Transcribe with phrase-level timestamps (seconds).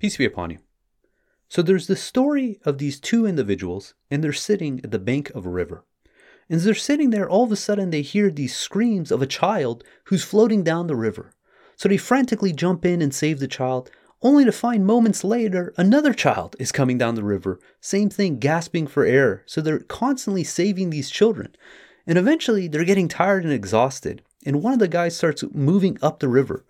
[0.00, 0.58] Peace be upon you.
[1.48, 5.44] So there's the story of these two individuals, and they're sitting at the bank of
[5.44, 5.84] a river.
[6.48, 9.26] And as they're sitting there, all of a sudden they hear these screams of a
[9.26, 11.34] child who's floating down the river.
[11.76, 13.90] So they frantically jump in and save the child,
[14.22, 17.60] only to find moments later another child is coming down the river.
[17.80, 19.42] Same thing, gasping for air.
[19.46, 21.54] So they're constantly saving these children.
[22.06, 24.22] And eventually they're getting tired and exhausted.
[24.46, 26.64] And one of the guys starts moving up the river.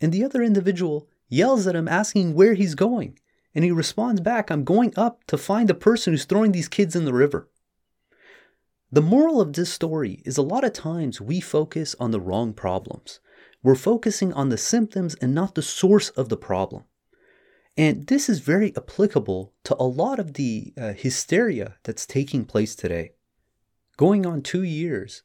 [0.00, 3.18] And the other individual yells at him, asking where he's going.
[3.54, 6.96] And he responds back, I'm going up to find the person who's throwing these kids
[6.96, 7.48] in the river.
[8.90, 12.52] The moral of this story is a lot of times we focus on the wrong
[12.52, 13.20] problems.
[13.62, 16.84] We're focusing on the symptoms and not the source of the problem.
[17.76, 22.76] And this is very applicable to a lot of the uh, hysteria that's taking place
[22.76, 23.12] today.
[23.96, 25.22] Going on two years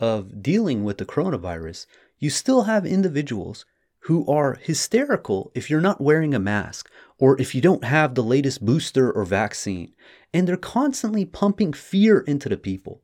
[0.00, 1.86] of dealing with the coronavirus,
[2.18, 3.64] you still have individuals
[4.06, 8.22] who are hysterical if you're not wearing a mask or if you don't have the
[8.22, 9.94] latest booster or vaccine.
[10.34, 13.00] And they're constantly pumping fear into the people.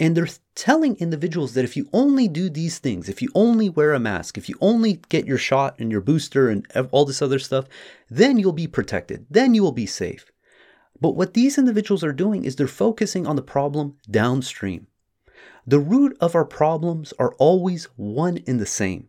[0.00, 3.92] And they're telling individuals that if you only do these things, if you only wear
[3.92, 7.38] a mask, if you only get your shot and your booster and all this other
[7.38, 7.66] stuff,
[8.08, 9.26] then you'll be protected.
[9.30, 10.32] Then you will be safe.
[10.98, 14.86] But what these individuals are doing is they're focusing on the problem downstream.
[15.66, 19.08] The root of our problems are always one and the same.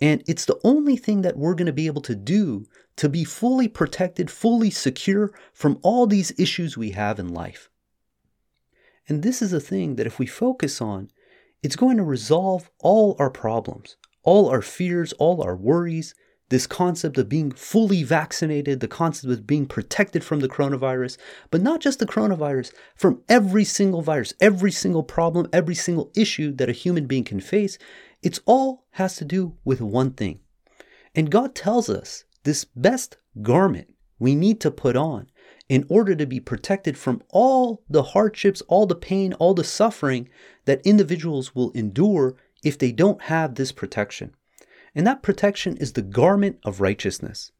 [0.00, 3.24] And it's the only thing that we're going to be able to do to be
[3.24, 7.70] fully protected, fully secure from all these issues we have in life.
[9.08, 11.10] And this is a thing that if we focus on,
[11.62, 16.14] it's going to resolve all our problems, all our fears, all our worries,
[16.50, 21.16] this concept of being fully vaccinated, the concept of being protected from the coronavirus,
[21.50, 26.52] but not just the coronavirus, from every single virus, every single problem, every single issue
[26.52, 27.78] that a human being can face.
[28.24, 30.40] It's all has to do with one thing.
[31.14, 35.26] And God tells us this best garment we need to put on
[35.68, 40.30] in order to be protected from all the hardships, all the pain, all the suffering
[40.64, 42.34] that individuals will endure
[42.64, 44.34] if they don't have this protection.
[44.94, 47.52] And that protection is the garment of righteousness.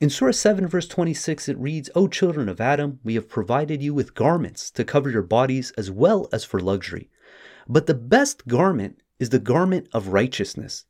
[0.00, 3.94] In Surah 7, verse 26, it reads, O children of Adam, we have provided you
[3.94, 7.10] with garments to cover your bodies as well as for luxury.
[7.68, 10.84] But the best garment is the garment of righteousness.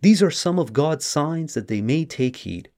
[0.00, 2.68] These are some of God's signs that they may take heed.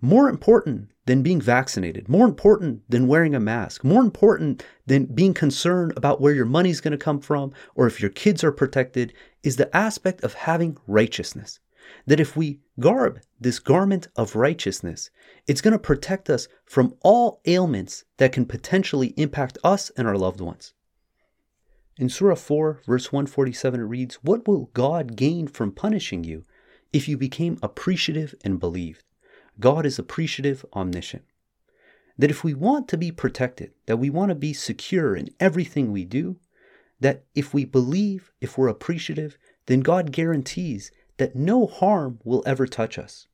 [0.00, 5.34] More important than being vaccinated, more important than wearing a mask, more important than being
[5.34, 9.12] concerned about where your money's going to come from or if your kids are protected
[9.42, 11.60] is the aspect of having righteousness.
[12.06, 15.10] That if we garb this garment of righteousness,
[15.46, 20.18] it's going to protect us from all ailments that can potentially impact us and our
[20.18, 20.74] loved ones.
[21.98, 26.44] In Surah 4, verse 147, it reads, What will God gain from punishing you
[26.92, 29.02] if you became appreciative and believed?
[29.58, 31.24] God is appreciative, omniscient.
[32.18, 35.90] That if we want to be protected, that we want to be secure in everything
[35.90, 36.38] we do,
[37.00, 42.66] that if we believe, if we're appreciative, then God guarantees that no harm will ever
[42.66, 43.26] touch us.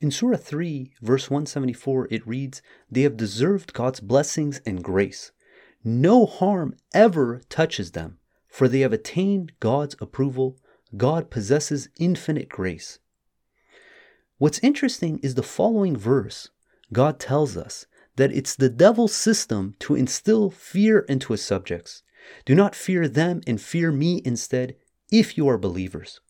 [0.00, 5.32] In Surah 3, verse 174, it reads, They have deserved God's blessings and grace.
[5.88, 10.58] No harm ever touches them, for they have attained God's approval.
[10.96, 12.98] God possesses infinite grace.
[14.38, 16.48] What's interesting is the following verse.
[16.92, 17.86] God tells us
[18.16, 22.02] that it's the devil's system to instill fear into his subjects.
[22.44, 24.74] Do not fear them and fear me instead,
[25.12, 26.20] if you are believers.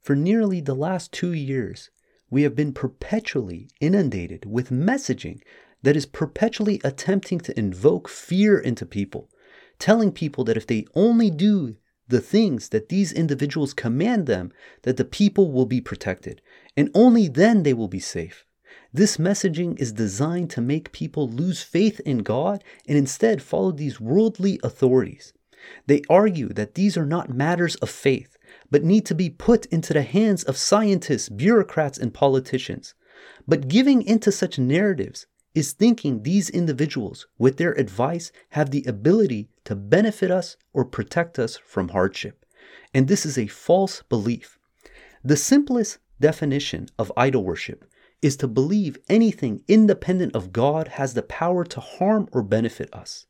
[0.00, 1.90] For nearly the last two years,
[2.30, 5.40] we have been perpetually inundated with messaging
[5.84, 9.28] that is perpetually attempting to invoke fear into people,
[9.78, 11.76] telling people that if they only do
[12.08, 14.50] the things that these individuals command them,
[14.82, 16.40] that the people will be protected,
[16.74, 18.46] and only then they will be safe.
[18.94, 24.00] This messaging is designed to make people lose faith in God and instead follow these
[24.00, 25.34] worldly authorities.
[25.86, 28.38] They argue that these are not matters of faith,
[28.70, 32.94] but need to be put into the hands of scientists, bureaucrats, and politicians.
[33.46, 39.48] But giving into such narratives is thinking these individuals, with their advice, have the ability
[39.64, 42.44] to benefit us or protect us from hardship.
[42.92, 44.58] And this is a false belief.
[45.22, 47.84] The simplest definition of idol worship
[48.20, 53.26] is to believe anything independent of God has the power to harm or benefit us.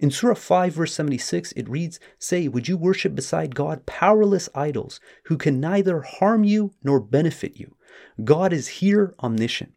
[0.00, 5.00] In Surah 5, verse 76, it reads, Say, would you worship beside God powerless idols
[5.24, 7.76] who can neither harm you nor benefit you?
[8.24, 9.74] God is here omniscient.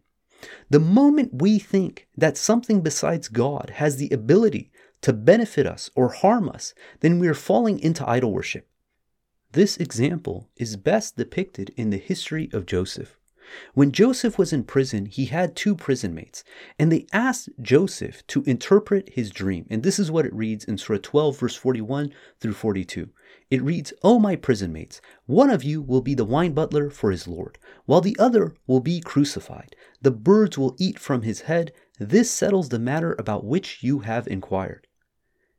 [0.70, 4.72] The moment we think that something besides God has the ability
[5.02, 8.68] to benefit us or harm us, then we are falling into idol worship.
[9.52, 13.18] This example is best depicted in the history of Joseph.
[13.74, 16.44] When Joseph was in prison, he had two prison mates,
[16.80, 19.66] and they asked Joseph to interpret his dream.
[19.70, 23.10] And this is what it reads in Surah 12, verse 41 through 42.
[23.50, 27.12] It reads, O my prison mates, one of you will be the wine butler for
[27.12, 29.76] his Lord, while the other will be crucified.
[30.02, 31.74] The birds will eat from his head.
[32.00, 34.88] This settles the matter about which you have inquired.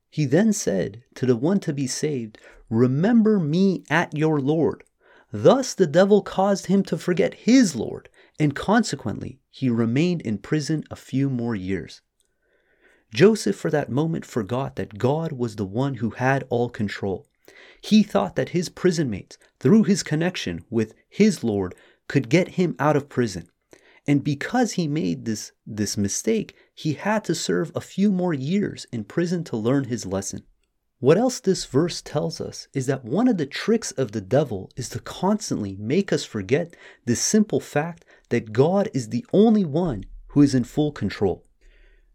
[0.09, 4.85] He then said to the one to be saved, Remember me at your Lord
[5.33, 10.85] Thus the devil caused him to forget his Lord, and consequently he remained in prison
[10.91, 12.03] a few more years.
[13.15, 17.27] Joseph, for that moment, forgot that God was the one who had all control.
[17.81, 21.75] He thought that his prison mates, through his connection with his Lord,
[22.09, 23.49] could get him out of prison.
[24.07, 28.87] And because he made this, this mistake, he had to serve a few more years
[28.93, 30.45] in prison to learn his lesson.
[31.03, 34.71] What else this verse tells us is that one of the tricks of the devil
[34.77, 36.77] is to constantly make us forget
[37.07, 41.43] the simple fact that God is the only one who is in full control.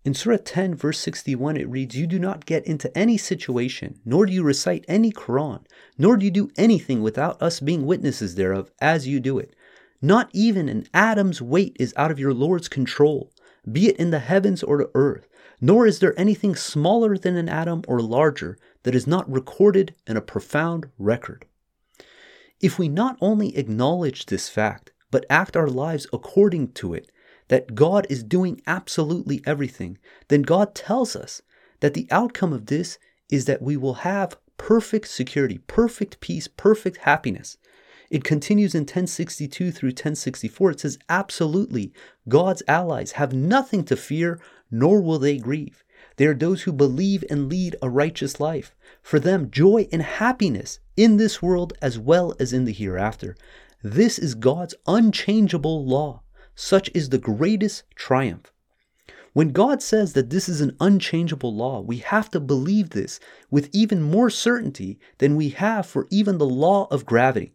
[0.06, 4.26] In Surah 10, verse 61, it reads, You do not get into any situation, nor
[4.26, 5.66] do you recite any Quran,
[5.98, 9.54] nor do you do anything without us being witnesses thereof as you do it.
[10.02, 13.34] Not even an atom's weight is out of your Lord's control,
[13.70, 15.28] be it in the heavens or the earth,
[15.60, 18.58] nor is there anything smaller than an atom or larger
[18.88, 21.44] that is not recorded in a profound record.
[22.62, 27.12] If we not only acknowledge this fact, but act our lives according to it,
[27.50, 29.98] that God is doing absolutely everything,
[30.30, 31.42] then God tells us
[31.82, 32.98] that the outcome of this
[33.30, 37.58] is that we will have perfect security, perfect peace, perfect happiness.
[38.10, 40.72] It continues in 1062 through 1064.
[40.72, 41.92] It says, Absolutely,
[42.30, 44.40] God's allies have nothing to fear,
[44.72, 45.84] nor will they grieve.
[46.18, 48.76] They are those who believe and lead a righteous life.
[49.02, 53.36] For them, joy and happiness in this world as well as in the hereafter.
[53.84, 56.24] This is God's unchangeable law.
[56.56, 58.52] Such is the greatest triumph.
[59.34, 63.20] When God says that this is an unchangeable law, we have to believe this
[63.52, 67.54] with even more certainty than we have for even the law of gravity.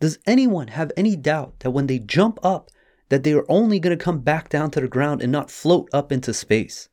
[0.00, 2.70] Does anyone have any doubt that when they jump up,
[3.10, 5.90] that they are only going to come back down to the ground and not float
[5.92, 6.88] up into space?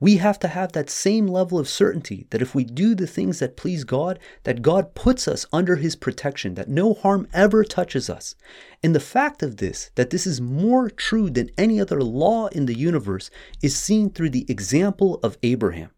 [0.00, 3.38] We have to have that same level of certainty that if we do the things
[3.38, 8.08] that please God, that God puts us under his protection, that no harm ever touches
[8.08, 8.34] us.
[8.82, 12.64] And the fact of this, that this is more true than any other law in
[12.64, 13.30] the universe,
[13.62, 15.90] is seen through the example of Abraham.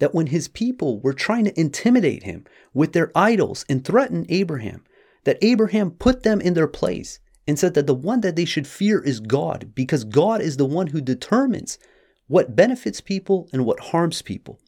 [0.00, 2.44] That when his people were trying to intimidate him
[2.74, 4.84] with their idols and threaten Abraham,
[5.22, 8.66] that Abraham put them in their place and said that the one that they should
[8.66, 11.78] fear is God, because God is the one who determines
[12.30, 14.60] what benefits people and what harms people.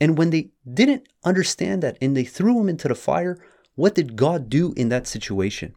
[0.00, 3.36] And when they didn't understand that and they threw him into the fire,
[3.74, 5.74] what did God do in that situation?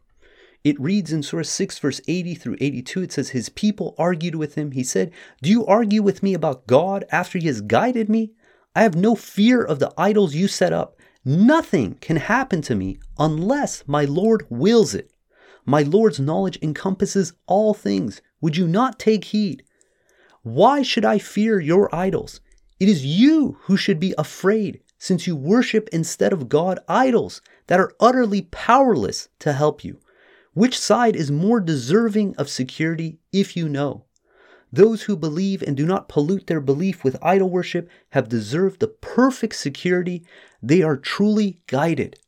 [0.62, 4.54] It reads in Surah 6, verse 80 through 82, it says, His people argued with
[4.54, 4.70] him.
[4.70, 5.10] He said,
[5.42, 8.30] Do you argue with me about God after he has guided me?
[8.76, 10.96] I have no fear of the idols you set up.
[11.24, 15.10] Nothing can happen to me unless my Lord wills it.
[15.66, 18.22] My Lord's knowledge encompasses all things.
[18.40, 19.64] Would you not take heed?
[20.44, 22.42] Why should I fear your idols?
[22.78, 27.80] It is you who should be afraid, since you worship instead of God idols that
[27.80, 30.00] are utterly powerless to help you.
[30.52, 34.04] Which side is more deserving of security if you know?
[34.70, 38.88] Those who believe and do not pollute their belief with idol worship have deserved the
[38.88, 40.26] perfect security.
[40.62, 42.18] They are truly guided.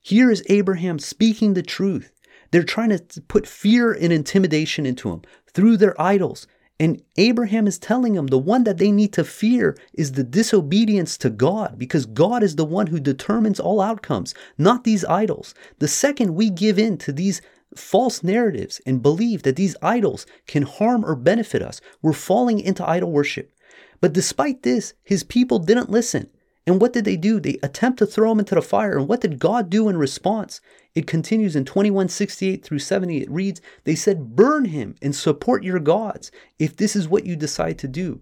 [0.00, 2.10] Here is Abraham speaking the truth.
[2.52, 5.20] They're trying to put fear and intimidation into him
[5.52, 6.46] through their idols.
[6.80, 11.18] And Abraham is telling them the one that they need to fear is the disobedience
[11.18, 15.54] to God because God is the one who determines all outcomes, not these idols.
[15.80, 17.42] The second we give in to these
[17.74, 22.88] false narratives and believe that these idols can harm or benefit us, we're falling into
[22.88, 23.52] idol worship.
[24.00, 26.30] But despite this, his people didn't listen.
[26.68, 27.40] And what did they do?
[27.40, 28.98] They attempt to throw him into the fire.
[28.98, 30.60] And what did God do in response?
[30.94, 33.22] It continues in 2168 through 70.
[33.22, 37.36] It reads, They said, Burn him and support your gods if this is what you
[37.36, 38.20] decide to do.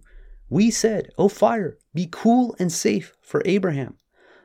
[0.49, 3.97] We said, O fire, be cool and safe for Abraham.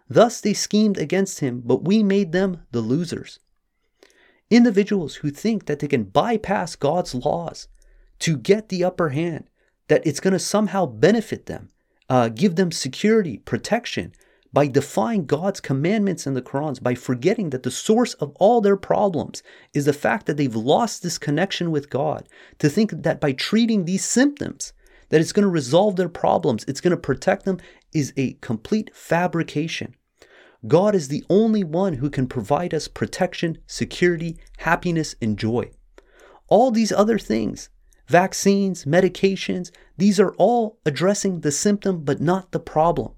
[0.10, 3.38] Thus they schemed against him, but we made them the losers.
[4.50, 7.67] Individuals who think that they can bypass God's laws
[8.17, 9.48] to get the upper hand,
[9.89, 11.70] that it's going to somehow benefit them,
[12.12, 14.12] uh, give them security, protection
[14.51, 18.75] by defying God's commandments in the Qurans, by forgetting that the source of all their
[18.75, 19.41] problems
[19.74, 22.27] is the fact that they've lost this connection with God.
[22.60, 24.74] To think that by treating these symptoms,
[25.08, 27.60] that it's going to resolve their problems, it's going to protect them,
[27.94, 29.96] is a complete fabrication.
[30.68, 35.72] God is the only one who can provide us protection, security, happiness, and joy.
[36.51, 37.70] all these other things
[38.12, 43.13] vaccines, medications these are all addressing the symptom but not the problem.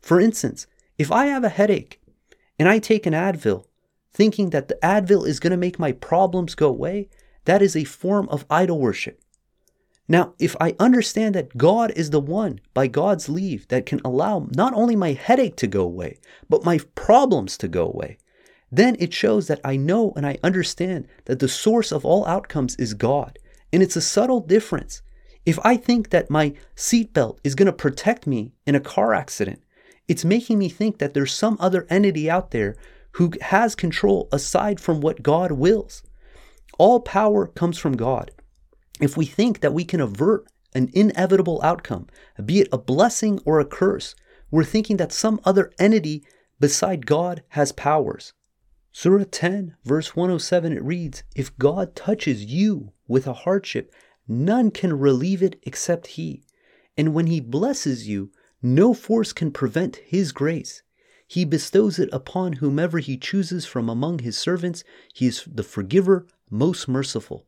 [0.00, 0.66] For instance,
[0.98, 2.00] if I have a headache
[2.58, 3.64] and I take an Advil,
[4.12, 7.08] thinking that the Advil is going to make my problems go away,
[7.44, 9.20] that is a form of idol worship.
[10.08, 14.48] Now, if I understand that God is the one, by God's leave, that can allow
[14.54, 16.18] not only my headache to go away,
[16.50, 18.18] but my problems to go away,
[18.70, 22.74] then it shows that I know and I understand that the source of all outcomes
[22.76, 23.38] is God.
[23.72, 25.02] And it's a subtle difference.
[25.44, 29.62] If I think that my seatbelt is going to protect me in a car accident,
[30.06, 32.76] it's making me think that there's some other entity out there
[33.12, 36.02] who has control aside from what God wills.
[36.78, 38.30] All power comes from God.
[39.00, 42.06] If we think that we can avert an inevitable outcome,
[42.44, 44.14] be it a blessing or a curse,
[44.50, 46.24] we're thinking that some other entity
[46.60, 48.32] beside God has powers.
[48.94, 53.90] Surah 10, verse 107, it reads If God touches you with a hardship,
[54.28, 56.44] none can relieve it except He.
[56.94, 58.30] And when He blesses you,
[58.60, 60.82] no force can prevent His grace.
[61.26, 64.84] He bestows it upon whomever He chooses from among His servants.
[65.14, 67.46] He is the forgiver, most merciful.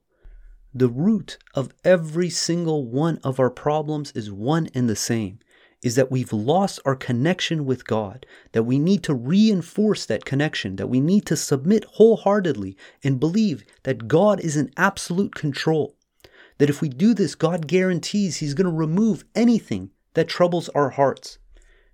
[0.72, 5.40] The root of every single one of our problems is one and the same
[5.84, 10.76] is that we've lost our connection with God, that we need to reinforce that connection,
[10.76, 12.74] that we need to submit wholeheartedly
[13.04, 15.94] and believe that God is in absolute control.
[16.56, 20.88] That if we do this, God guarantees He's going to remove anything that troubles our
[20.88, 21.36] hearts.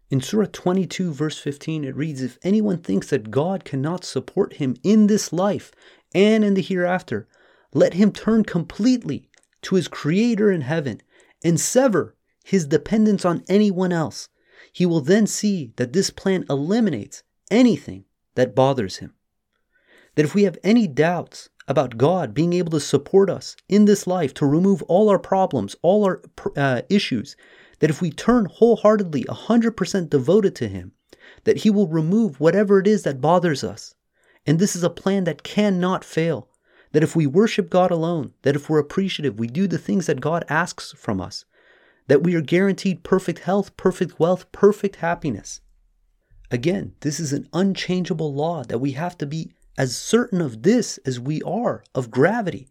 [0.08, 4.76] In Surah 22, verse 15, it reads If anyone thinks that God cannot support him
[4.84, 5.72] in this life
[6.14, 7.26] and in the hereafter,
[7.74, 9.28] let him turn completely
[9.62, 11.00] to his Creator in heaven
[11.42, 12.14] and sever
[12.50, 14.28] his dependence on anyone else,
[14.72, 18.04] he will then see that this plan eliminates anything
[18.34, 19.14] that bothers him.
[20.16, 24.04] That if we have any doubts about God being able to support us in this
[24.08, 26.22] life to remove all our problems, all our
[26.56, 27.36] uh, issues,
[27.78, 30.90] that if we turn wholeheartedly 100% devoted to Him,
[31.44, 33.94] that He will remove whatever it is that bothers us.
[34.44, 36.48] And this is a plan that cannot fail.
[36.90, 40.20] That if we worship God alone, that if we're appreciative, we do the things that
[40.20, 41.44] God asks from us,
[42.06, 45.60] that we are guaranteed perfect health, perfect wealth, perfect happiness.
[46.50, 50.98] Again, this is an unchangeable law that we have to be as certain of this
[51.06, 52.68] as we are of gravity.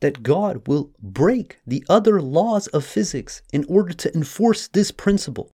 [0.00, 5.50] That God will break the other laws of physics in order to enforce this principle.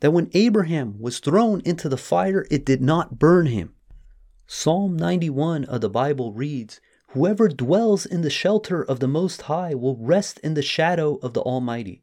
[0.00, 3.74] That when Abraham was thrown into the fire, it did not burn him.
[4.46, 9.74] Psalm 91 of the Bible reads Whoever dwells in the shelter of the Most High
[9.74, 12.02] will rest in the shadow of the Almighty.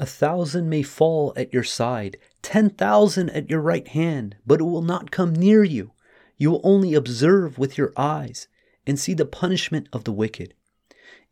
[0.00, 4.64] A thousand may fall at your side, ten thousand at your right hand, but it
[4.64, 5.92] will not come near you.
[6.36, 8.48] You will only observe with your eyes
[8.86, 10.52] and see the punishment of the wicked.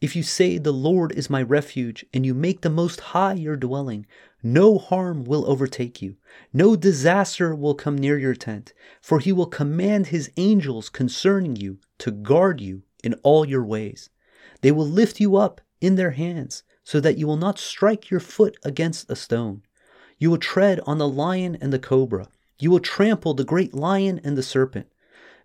[0.00, 3.56] If you say, The Lord is my refuge, and you make the Most High your
[3.56, 4.06] dwelling,
[4.44, 6.16] no harm will overtake you,
[6.52, 11.78] no disaster will come near your tent, for he will command his angels concerning you
[11.98, 14.08] to guard you in all your ways.
[14.60, 18.20] They will lift you up in their hands so that you will not strike your
[18.20, 19.62] foot against a stone.
[20.18, 22.28] You will tread on the lion and the cobra.
[22.58, 24.86] You will trample the great lion and the serpent.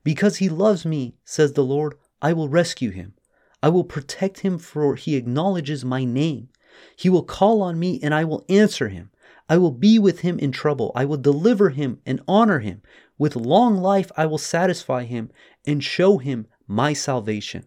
[0.03, 3.13] Because he loves me, says the Lord, I will rescue him.
[3.61, 6.49] I will protect him, for he acknowledges my name.
[6.95, 9.09] He will call on me, and I will answer him.
[9.49, 10.91] I will be with him in trouble.
[10.95, 12.81] I will deliver him and honor him.
[13.17, 15.31] With long life I will satisfy him
[15.65, 17.65] and show him my salvation.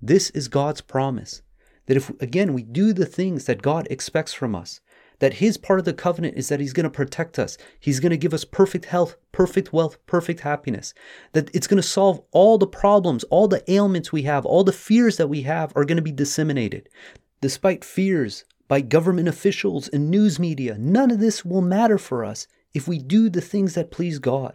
[0.00, 1.42] This is God's promise.
[1.86, 4.80] That if, again, we do the things that God expects from us,
[5.18, 8.10] that His part of the covenant is that He's going to protect us, He's going
[8.10, 10.92] to give us perfect health, perfect wealth, perfect happiness,
[11.32, 14.72] that it's going to solve all the problems, all the ailments we have, all the
[14.72, 16.88] fears that we have are going to be disseminated.
[17.40, 22.46] Despite fears by government officials and news media, none of this will matter for us
[22.74, 24.54] if we do the things that please God.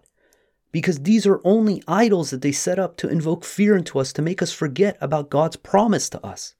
[0.71, 4.21] Because these are only idols that they set up to invoke fear into us to
[4.21, 6.55] make us forget about God's promise to us.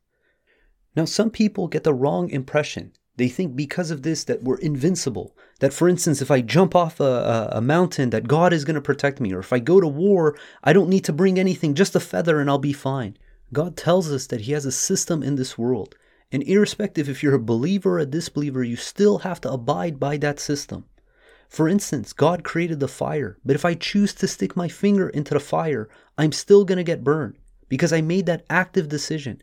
[0.95, 2.93] Now, some people get the wrong impression.
[3.17, 5.35] They think because of this that we're invincible.
[5.59, 8.81] That, for instance, if I jump off a, a, mountain, that God is going to
[8.81, 9.31] protect me.
[9.33, 12.39] Or if I go to war, I don't need to bring anything, just a feather,
[12.39, 13.17] and I'll be fine.
[13.53, 15.95] God tells us that He has a system in this world.
[16.31, 20.17] And irrespective if you're a believer or a disbeliever, you still have to abide by
[20.17, 20.85] that system.
[21.49, 25.33] For instance, God created the fire, but if I choose to stick my finger into
[25.33, 29.41] the fire, I'm still going to get burned because I made that active decision.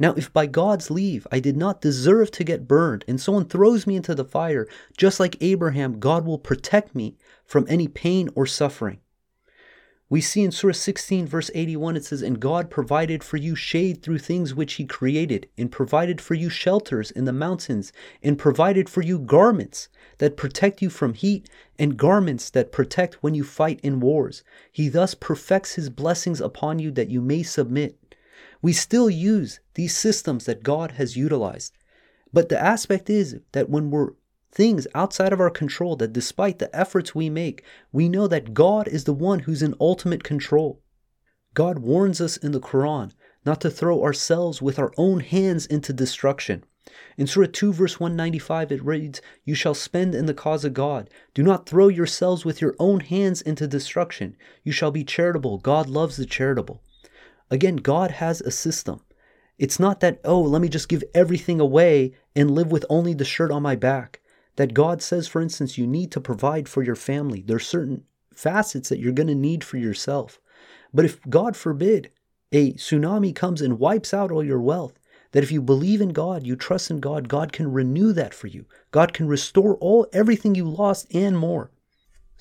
[0.00, 3.86] Now, if by God's leave I did not deserve to get burned and someone throws
[3.86, 4.66] me into the fire,
[4.96, 9.00] just like Abraham, God will protect me from any pain or suffering.
[10.08, 14.02] We see in Surah 16, verse 81, it says, And God provided for you shade
[14.02, 17.92] through things which He created, and provided for you shelters in the mountains,
[18.22, 23.34] and provided for you garments that protect you from heat, and garments that protect when
[23.34, 24.42] you fight in wars.
[24.72, 27.99] He thus perfects His blessings upon you that you may submit.
[28.62, 31.72] We still use these systems that God has utilized.
[32.32, 34.10] But the aspect is that when we're
[34.52, 38.88] things outside of our control that despite the efforts we make, we know that God
[38.88, 40.82] is the one who's in ultimate control.
[41.54, 43.12] God warns us in the Quran
[43.44, 46.64] not to throw ourselves with our own hands into destruction.
[47.16, 51.08] In Surah 2, verse 195, it reads, You shall spend in the cause of God.
[51.34, 54.36] Do not throw yourselves with your own hands into destruction.
[54.64, 55.58] You shall be charitable.
[55.58, 56.82] God loves the charitable.
[57.50, 59.02] Again, God has a system.
[59.58, 63.24] It's not that, oh, let me just give everything away and live with only the
[63.24, 64.20] shirt on my back
[64.56, 67.42] that God says, for instance, you need to provide for your family.
[67.46, 68.04] There's certain
[68.34, 70.40] facets that you're going to need for yourself.
[70.92, 72.10] But if, God forbid,
[72.52, 74.98] a tsunami comes and wipes out all your wealth,
[75.32, 78.48] that if you believe in God, you trust in God, God can renew that for
[78.48, 78.66] you.
[78.90, 81.70] God can restore all everything you lost and more.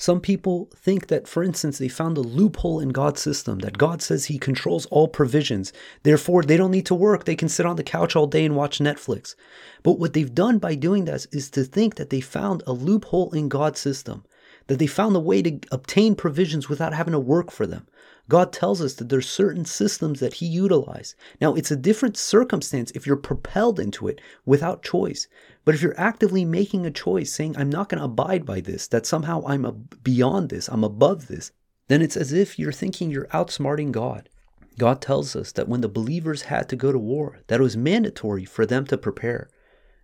[0.01, 4.01] Some people think that, for instance, they found a loophole in God's system, that God
[4.01, 5.73] says He controls all provisions.
[6.03, 7.25] Therefore, they don't need to work.
[7.25, 9.35] They can sit on the couch all day and watch Netflix.
[9.83, 13.31] But what they've done by doing this is to think that they found a loophole
[13.31, 14.23] in God's system,
[14.69, 17.87] that they found a way to obtain provisions without having to work for them.
[18.29, 21.15] God tells us that there's certain systems that He utilized.
[21.41, 25.27] Now, it's a different circumstance if you're propelled into it without choice.
[25.65, 28.87] But if you're actively making a choice saying, I'm not going to abide by this,
[28.89, 31.51] that somehow I'm beyond this, I'm above this,
[31.87, 34.29] then it's as if you're thinking you're outsmarting God.
[34.77, 37.75] God tells us that when the believers had to go to war, that it was
[37.75, 39.49] mandatory for them to prepare.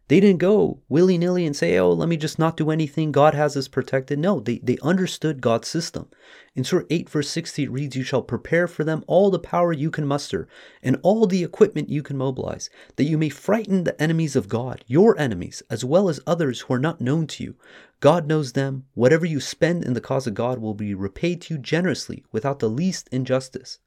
[0.07, 3.11] They didn't go willy nilly and say, oh, let me just not do anything.
[3.11, 4.19] God has us protected.
[4.19, 6.09] No, they, they understood God's system.
[6.53, 9.73] In Surah 8, verse 60, it reads, You shall prepare for them all the power
[9.73, 10.47] you can muster
[10.83, 14.85] and all the equipment you can mobilize, that you may frighten the enemies of God,
[14.85, 17.55] your enemies, as well as others who are not known to you.
[17.99, 18.85] God knows them.
[18.93, 22.59] Whatever you spend in the cause of God will be repaid to you generously without
[22.59, 23.79] the least injustice.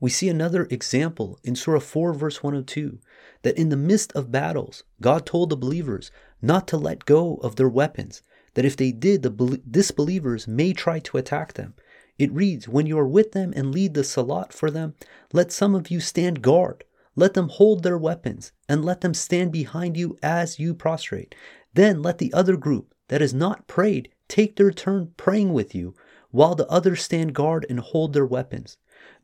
[0.00, 3.00] We see another example in Surah 4, verse 102,
[3.42, 7.56] that in the midst of battles, God told the believers not to let go of
[7.56, 8.22] their weapons,
[8.54, 11.74] that if they did, the disbelievers may try to attack them.
[12.16, 14.94] It reads, When you are with them and lead the salat for them,
[15.32, 16.84] let some of you stand guard.
[17.16, 21.34] Let them hold their weapons, and let them stand behind you as you prostrate.
[21.74, 25.94] Then let the other group that has not prayed take their turn praying with you,
[26.30, 28.76] while the others stand guard and hold their weapons.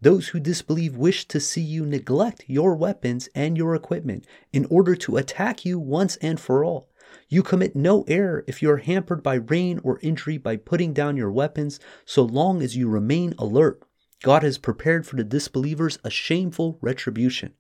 [0.05, 4.95] Those who disbelieve wish to see you neglect your weapons and your equipment in order
[4.97, 6.91] to attack you once and for all.
[7.31, 11.17] You commit no error if you are hampered by rain or injury by putting down
[11.17, 13.83] your weapons, so long as you remain alert.
[14.23, 17.55] God has prepared for the disbelievers a shameful retribution.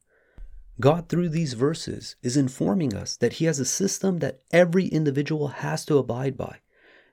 [0.78, 5.48] God, through these verses, is informing us that He has a system that every individual
[5.48, 6.58] has to abide by,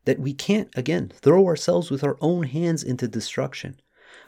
[0.04, 3.80] that we can't, again, throw ourselves with our own hands into destruction.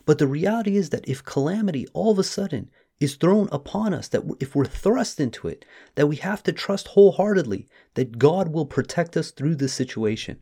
[0.06, 4.08] But the reality is that if calamity all of a sudden is thrown upon us,
[4.10, 8.66] that if we're thrust into it, that we have to trust wholeheartedly that God will
[8.66, 10.39] protect us through this situation.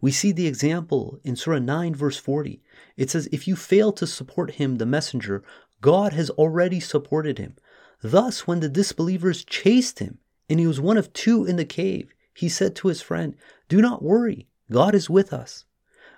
[0.00, 2.62] We see the example in Surah 9, verse 40.
[2.96, 5.42] It says, If you fail to support him, the messenger,
[5.80, 7.56] God has already supported him.
[8.00, 12.12] Thus, when the disbelievers chased him, and he was one of two in the cave,
[12.34, 13.36] he said to his friend,
[13.68, 15.64] Do not worry, God is with us.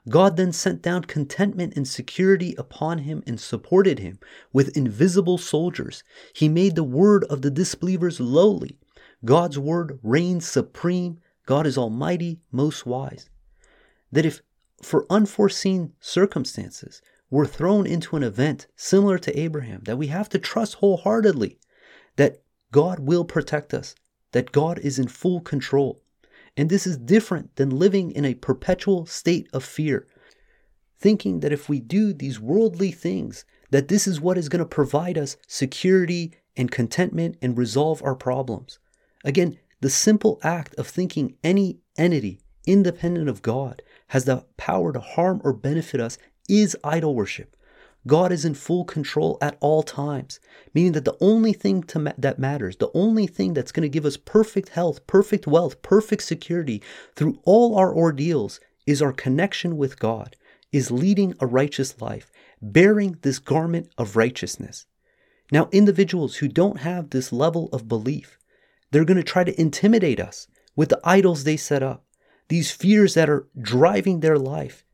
[0.09, 4.19] God then sent down contentment and security upon him and supported him
[4.53, 6.05] with invisible soldiers.
[6.35, 8.79] He made the word of the disbelievers lowly.
[9.25, 11.21] God's word reigns supreme.
[11.47, 13.31] God is almighty, most wise.
[14.13, 14.43] That if
[14.83, 20.39] for unforeseen circumstances we're thrown into an event similar to Abraham, that we have to
[20.39, 21.59] trust wholeheartedly
[22.17, 23.95] that God will protect us,
[24.33, 26.03] that God is in full control.
[26.57, 30.07] And this is different than living in a perpetual state of fear,
[30.99, 34.67] thinking that if we do these worldly things, that this is what is going to
[34.67, 38.79] provide us security and contentment and resolve our problems.
[39.25, 45.01] Again, the simple act of thinking any entity independent of God has the power to
[45.01, 47.54] harm or benefit us is idol worship.
[48.07, 50.39] God is in full control at all times,
[50.75, 54.05] meaning that the only thing ma- that matters, the only thing that's going to give
[54.05, 56.83] us perfect health, perfect wealth, perfect security
[57.17, 60.37] through all our ordeals is our connection with God,
[60.71, 64.85] is leading a righteous life, bearing this garment of righteousness.
[65.51, 68.39] Now, individuals who don't have this level of belief,
[68.91, 72.05] they're going to try to intimidate us with the idols they set up,
[72.49, 74.85] these fears that are driving their life,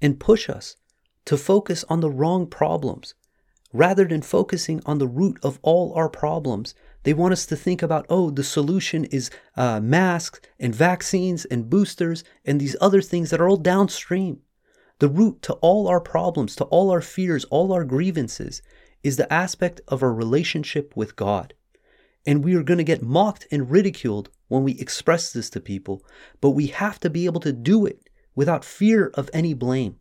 [0.00, 0.76] and push us
[1.24, 3.14] to focus on the wrong problems.
[3.72, 7.82] Rather than focusing on the root of all our problems, they want us to think
[7.82, 13.30] about, oh, the solution is uh, masks and vaccines and boosters and these other things
[13.30, 14.40] that are all downstream.
[14.98, 18.62] The root to all our problems, to all our fears, all our grievances
[19.02, 21.54] is the aspect of our relationship with God.
[22.24, 26.04] And we are going to get mocked and ridiculed when we express this to people,
[26.40, 29.96] but we have to be able to do it without fear of any blame.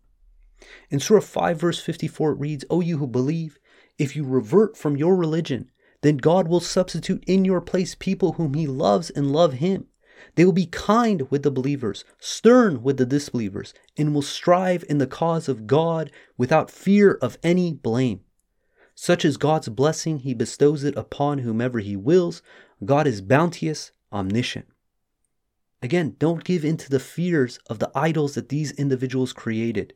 [0.89, 3.59] In Surah 5, verse 54, it reads, O you who believe,
[3.97, 5.69] if you revert from your religion,
[6.01, 9.87] then God will substitute in your place people whom He loves and love Him.
[10.35, 14.97] They will be kind with the believers, stern with the disbelievers, and will strive in
[14.97, 18.21] the cause of God without fear of any blame.
[18.95, 22.41] Such is God's blessing, He bestows it upon whomever He wills.
[22.85, 24.67] God is bounteous, omniscient.
[25.81, 29.93] Again, don't give in to the fears of the idols that these individuals created.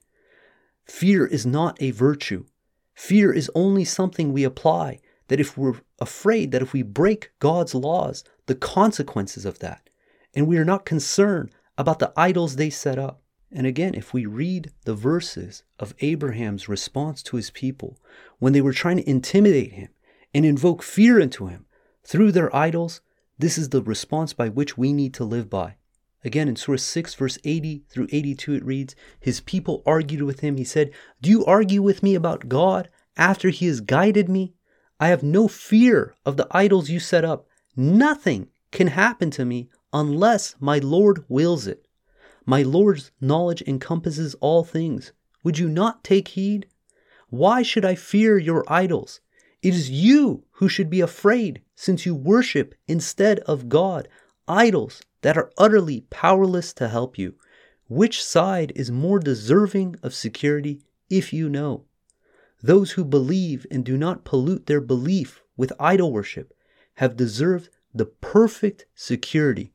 [0.85, 2.45] Fear is not a virtue.
[2.93, 7.73] Fear is only something we apply that if we're afraid that if we break God's
[7.73, 9.89] laws, the consequences of that,
[10.33, 13.21] and we are not concerned about the idols they set up.
[13.51, 17.97] And again, if we read the verses of Abraham's response to his people
[18.39, 19.89] when they were trying to intimidate him
[20.33, 21.65] and invoke fear into him
[22.03, 23.01] through their idols,
[23.37, 25.75] this is the response by which we need to live by.
[26.25, 30.57] Again, in Surah 6, verse 80 through 82, it reads His people argued with him.
[30.57, 34.55] He said, Do you argue with me about God after He has guided me?
[34.99, 37.47] I have no fear of the idols you set up.
[37.75, 41.87] Nothing can happen to me unless my Lord wills it.
[42.43, 45.13] My Lord's knowledge encompasses all things.
[45.43, 46.67] Would you not take heed?
[47.29, 49.19] Why should I fear your idols?
[49.61, 54.07] It is you who should be afraid, since you worship instead of God
[54.47, 57.33] idols that are utterly powerless to help you.
[57.89, 61.85] Which side is more deserving of security if you know?
[62.61, 66.53] Those who believe and do not pollute their belief with idol worship
[66.97, 69.73] have deserved the perfect security.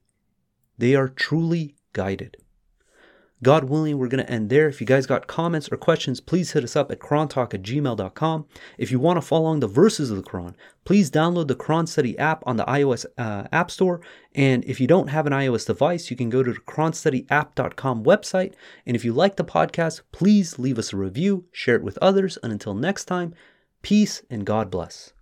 [0.78, 2.36] They are truly guided.
[3.42, 4.68] God willing, we're going to end there.
[4.68, 8.46] If you guys got comments or questions, please hit us up at qurantalk at gmail.com.
[8.76, 11.88] If you want to follow along the verses of the Quran, please download the Quran
[11.88, 14.02] Study app on the iOS uh, App Store.
[14.34, 18.54] And if you don't have an iOS device, you can go to the QuranStudyApp.com website.
[18.84, 22.36] And if you like the podcast, please leave us a review, share it with others.
[22.42, 23.34] And until next time,
[23.82, 25.14] peace and God bless.